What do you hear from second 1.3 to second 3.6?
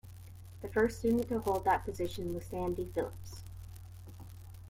hold that position was Sandy Phillips.